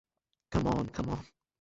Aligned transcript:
Come 0.51 0.65
on, 0.67 0.85
come 0.95 1.07
on. 1.09 1.23